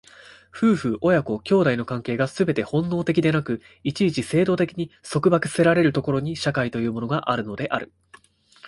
[0.51, 7.93] 夫婦親子兄弟の関係がすべて本能的でなく、一々制度的に束縛せられる所に、社会というものがあるのである。